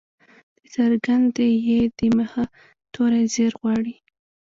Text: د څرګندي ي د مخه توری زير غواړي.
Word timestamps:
د 0.57 0.59
څرګندي 0.75 1.49
ي 1.75 1.79
د 1.97 1.99
مخه 2.17 2.43
توری 2.93 3.23
زير 3.33 3.53
غواړي. 3.61 3.95